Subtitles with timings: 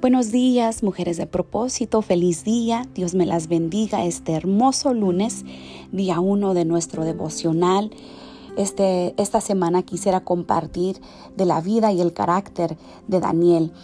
[0.00, 5.44] Buenos días, mujeres de propósito, feliz día, Dios me las bendiga este hermoso lunes,
[5.92, 7.90] día uno de nuestro devocional.
[8.56, 11.02] Este, esta semana quisiera compartir
[11.36, 12.78] de la vida y el carácter
[13.08, 13.74] de Daniel.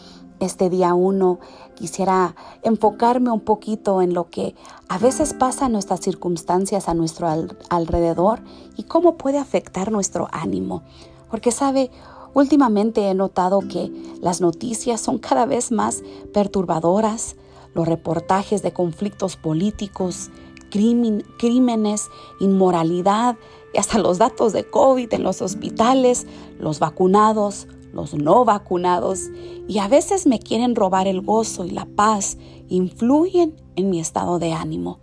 [0.41, 1.39] Este día uno
[1.75, 4.55] quisiera enfocarme un poquito en lo que
[4.89, 7.29] a veces pasa en nuestras circunstancias a nuestro
[7.69, 8.41] alrededor
[8.75, 10.83] y cómo puede afectar nuestro ánimo.
[11.31, 11.91] Porque sabe,
[12.37, 13.91] Últimamente he notado que
[14.21, 16.03] las noticias son cada vez más
[16.35, 17.35] perturbadoras,
[17.73, 20.29] los reportajes de conflictos políticos,
[20.69, 23.39] crímenes, inmoralidad
[23.73, 26.27] y hasta los datos de COVID en los hospitales,
[26.59, 29.31] los vacunados, los no vacunados
[29.67, 32.37] y a veces me quieren robar el gozo y la paz,
[32.69, 34.99] influyen en mi estado de ánimo.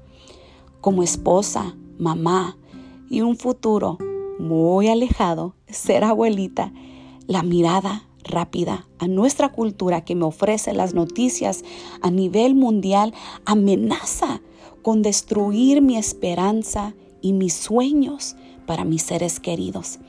[0.81, 2.59] Como esposa, mamá
[3.09, 3.97] y un futuro
[4.37, 6.71] muy alejado, ser abuelita,
[7.27, 11.63] la mirada rápida a nuestra cultura que me ofrece las noticias
[12.01, 13.13] a nivel mundial
[13.45, 14.41] amenaza
[14.81, 19.99] con destruir mi esperanza y mis sueños para mis seres queridos.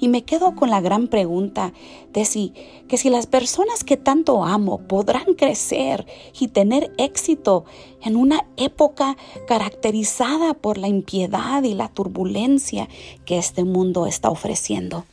[0.00, 1.72] Y me quedo con la gran pregunta
[2.12, 2.52] de si
[2.88, 6.06] que si las personas que tanto amo podrán crecer
[6.38, 7.64] y tener éxito
[8.02, 12.88] en una época caracterizada por la impiedad y la turbulencia
[13.24, 15.04] que este mundo está ofreciendo.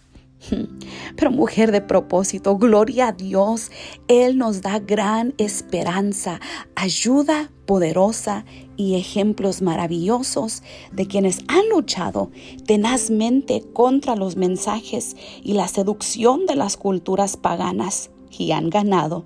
[1.16, 3.72] Pero mujer de propósito, gloria a Dios,
[4.08, 6.40] Él nos da gran esperanza,
[6.76, 8.46] ayuda poderosa
[8.78, 12.32] y ejemplos maravillosos de quienes han luchado
[12.68, 19.26] tenazmente contra los mensajes y la seducción de las culturas paganas y han ganado.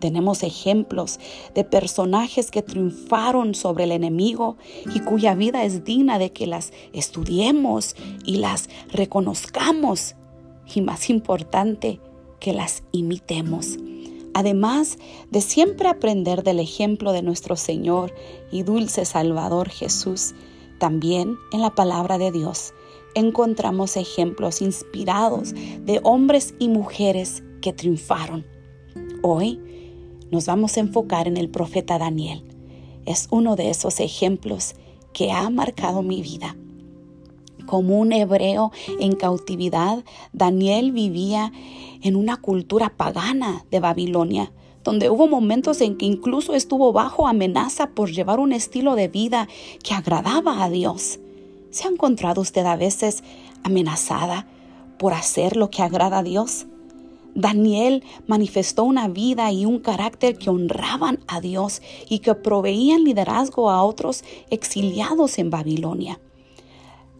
[0.00, 1.18] Tenemos ejemplos
[1.56, 4.56] de personajes que triunfaron sobre el enemigo
[4.94, 10.14] y cuya vida es digna de que las estudiemos y las reconozcamos
[10.74, 12.00] y más importante,
[12.40, 13.78] que las imitemos.
[14.34, 14.98] Además
[15.30, 18.14] de siempre aprender del ejemplo de nuestro Señor
[18.52, 20.34] y dulce Salvador Jesús,
[20.78, 22.72] también en la palabra de Dios
[23.14, 28.46] encontramos ejemplos inspirados de hombres y mujeres que triunfaron.
[29.22, 29.60] Hoy
[30.30, 32.44] nos vamos a enfocar en el profeta Daniel.
[33.06, 34.74] Es uno de esos ejemplos
[35.12, 36.56] que ha marcado mi vida.
[37.68, 40.02] Como un hebreo en cautividad,
[40.32, 41.52] Daniel vivía
[42.00, 44.50] en una cultura pagana de Babilonia,
[44.84, 49.48] donde hubo momentos en que incluso estuvo bajo amenaza por llevar un estilo de vida
[49.84, 51.20] que agradaba a Dios.
[51.70, 53.22] ¿Se ha encontrado usted a veces
[53.64, 54.46] amenazada
[54.98, 56.64] por hacer lo que agrada a Dios?
[57.34, 63.68] Daniel manifestó una vida y un carácter que honraban a Dios y que proveían liderazgo
[63.68, 66.18] a otros exiliados en Babilonia.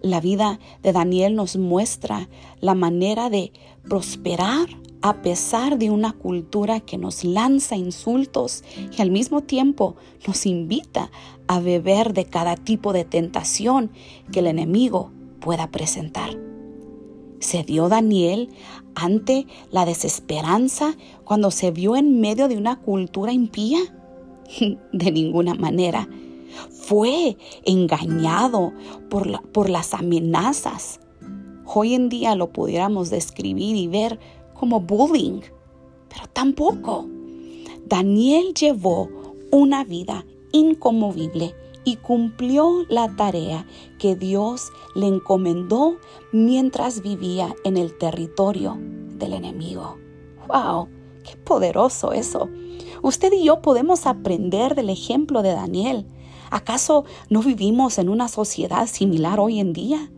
[0.02, 2.28] La vida de Daniel nos muestra
[2.60, 4.68] la manera de prosperar
[5.02, 8.64] a pesar de una cultura que nos lanza insultos
[8.96, 11.10] y al mismo tiempo nos invita
[11.46, 13.90] a beber de cada tipo de tentación
[14.32, 15.10] que el enemigo
[15.40, 16.30] pueda presentar.
[17.40, 18.50] ¿Se dio Daniel
[18.94, 23.78] ante la desesperanza cuando se vio en medio de una cultura impía?
[24.92, 26.08] De ninguna manera
[26.70, 28.72] fue engañado
[29.10, 31.00] por, por las amenazas.
[31.66, 34.18] Hoy en día lo pudiéramos describir y ver
[34.54, 35.40] como bullying,
[36.08, 37.06] pero tampoco.
[37.86, 39.08] Daniel llevó
[39.50, 41.54] una vida incomovible
[41.84, 43.66] y cumplió la tarea
[43.98, 45.96] que Dios le encomendó
[46.32, 48.76] mientras vivía en el territorio
[49.18, 49.96] del enemigo.
[50.48, 50.88] ¡Wow!
[51.24, 52.48] ¡Qué poderoso eso!
[53.02, 56.06] Usted y yo podemos aprender del ejemplo de Daniel.
[56.50, 60.10] ¿Acaso no vivimos en una sociedad similar hoy en día?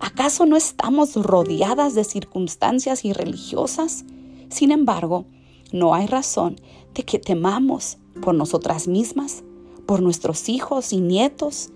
[0.00, 4.04] ¿Acaso no estamos rodeadas de circunstancias irreligiosas?
[4.48, 5.26] Sin embargo,
[5.72, 6.60] no hay razón
[6.94, 9.44] de que temamos por nosotras mismas,
[9.86, 11.70] por nuestros hijos y nietos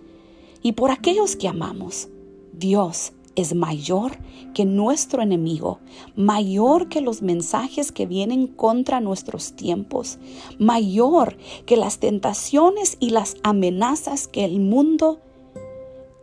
[0.63, 2.09] y por aquellos que amamos.
[2.53, 4.19] Dios es mayor
[4.55, 5.81] que nuestro enemigo,
[6.17, 10.19] mayor que los mensajes que vienen contra nuestros tiempos,
[10.59, 11.37] mayor
[11.67, 15.21] que las tentaciones y las amenazas que el mundo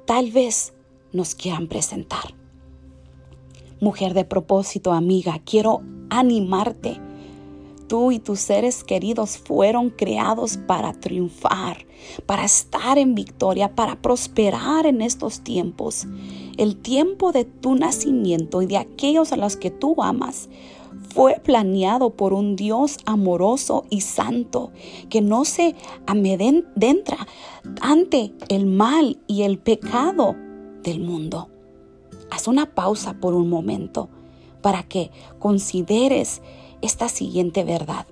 [0.06, 0.74] tal vez
[1.12, 2.36] nos quieran presentar.
[3.82, 7.00] Mujer de propósito, amiga, quiero animarte
[7.90, 11.86] tú y tus seres queridos fueron creados para triunfar,
[12.26, 16.08] para estar en victoria, para prosperar en estos tiempos.
[16.58, 20.48] El tiempo de tu nacimiento y de aquellos a los que tú amas
[21.14, 24.72] fue planeado por un Dios amoroso y santo
[25.10, 25.76] que no se
[26.06, 27.28] amedrenta
[27.82, 30.36] ante el mal y el pecado
[30.84, 31.50] del mundo.
[32.30, 34.10] Haz una pausa por un momento
[34.62, 35.10] para que
[35.40, 36.42] consideres
[36.82, 38.08] esta siguiente verdad.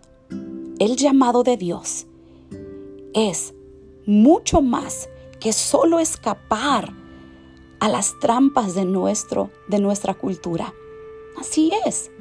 [0.80, 2.06] el llamado de Dios
[3.14, 3.54] es
[4.06, 5.10] mucho más
[5.40, 6.94] que solo escapar
[7.80, 10.74] a las trampas de, nuestro, de nuestra cultura.
[11.40, 12.12] Así es.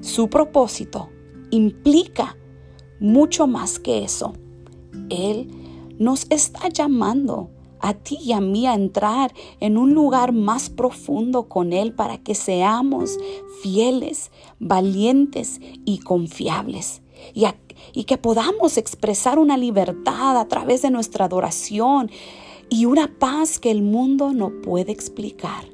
[0.00, 1.10] Su propósito
[1.50, 2.36] implica
[3.00, 4.34] mucho más que eso.
[5.10, 5.50] Él
[5.98, 7.50] nos está llamando
[7.84, 12.16] a ti y a mí a entrar en un lugar más profundo con Él para
[12.16, 13.18] que seamos
[13.62, 17.02] fieles, valientes y confiables.
[17.92, 22.10] Y, que podamos expresar una libertad a través de nuestra adoración
[22.70, 25.66] y una paz que el mundo no puede explicar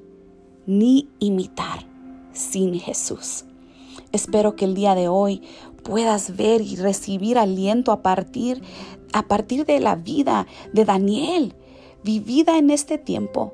[0.66, 1.86] ni imitar
[2.32, 3.44] sin Jesús.
[4.10, 5.42] Espero que el día de hoy
[5.84, 8.62] puedas ver y recibir aliento a partir,
[9.12, 11.54] a partir de la vida de Daniel,
[12.02, 13.52] vivida en este tiempo,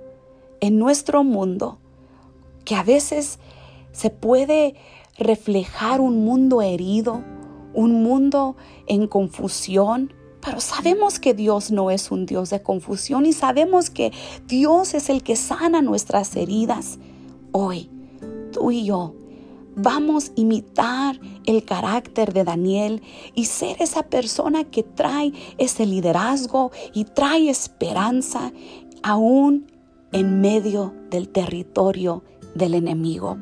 [0.60, 1.78] en nuestro mundo,
[2.64, 3.38] que a veces
[3.92, 4.74] se puede
[5.18, 7.22] reflejar un mundo herido,
[7.74, 8.56] un mundo
[8.86, 14.12] en confusión, pero sabemos que Dios no es un Dios de confusión y sabemos que
[14.46, 16.98] Dios es el que sana nuestras heridas.
[17.52, 17.90] Hoy,
[18.52, 19.15] tú y yo
[19.76, 23.02] vamos a imitar el carácter de Daniel
[23.34, 28.52] y ser esa persona que trae ese liderazgo y trae esperanza
[29.02, 29.70] aún
[30.12, 32.24] en medio del territorio
[32.54, 33.36] del enemigo.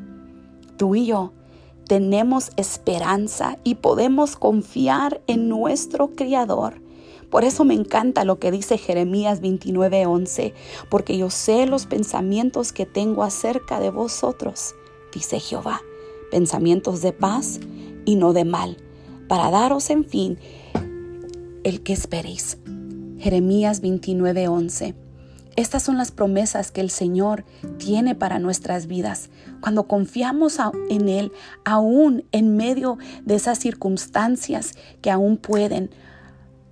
[0.76, 1.32] Tú y yo
[1.86, 6.82] tenemos esperanza y podemos confiar en nuestro Creador.
[7.30, 10.52] Por eso me encanta lo que dice Jeremías 29:11,
[10.90, 14.74] porque yo sé los pensamientos que tengo acerca de vosotros,
[15.12, 15.80] dice Jehová
[16.30, 17.60] pensamientos de paz
[18.04, 18.76] y no de mal,
[19.28, 20.38] para daros en fin
[21.64, 22.58] el que esperéis.
[23.18, 24.94] Jeremías 29:11.
[25.56, 27.44] Estas son las promesas que el Señor
[27.78, 29.30] tiene para nuestras vidas.
[29.60, 30.58] Cuando confiamos
[30.90, 31.32] en Él,
[31.64, 35.90] aún en medio de esas circunstancias que aún pueden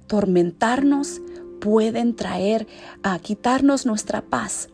[0.09, 1.23] tormentarnos,
[1.61, 2.67] pueden traer
[3.05, 4.69] a quitarnos nuestra paz.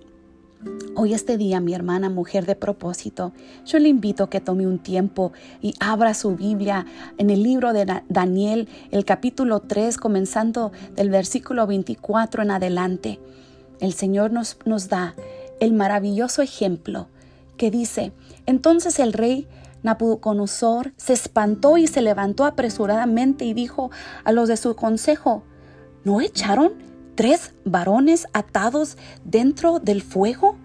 [1.01, 3.31] Hoy este día, mi hermana mujer de propósito,
[3.65, 5.31] yo le invito a que tome un tiempo
[5.63, 6.87] y abra su Biblia
[7.19, 13.21] en el libro de Daniel, el capítulo 3, comenzando del versículo 24 en adelante.
[13.79, 15.15] El Señor nos, nos da
[15.61, 17.07] el maravilloso ejemplo
[17.57, 18.11] que dice,
[18.47, 19.47] entonces el rey
[19.85, 23.93] Nabucodonosor se espantó y se levantó apresuradamente y dijo
[24.25, 25.45] a los de su consejo,
[26.03, 26.73] ¿no echaron
[27.15, 30.57] tres varones atados dentro del fuego?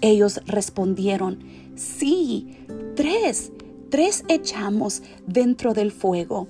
[0.00, 1.40] Ellos respondieron,
[1.76, 2.56] sí,
[2.96, 3.52] tres,
[3.90, 6.48] tres echamos dentro del fuego.